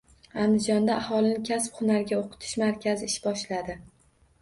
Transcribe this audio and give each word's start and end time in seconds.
Andijonda 0.43 0.95
“Aholini 1.01 1.43
kasb-hunarga 1.51 2.19
o‘qitish” 2.25 2.59
markazi 2.65 3.15
ish 3.15 3.23
boshladi 3.31 3.81